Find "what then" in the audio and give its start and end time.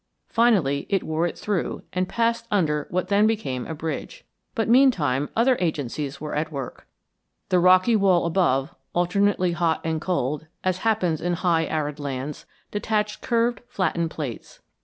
2.89-3.27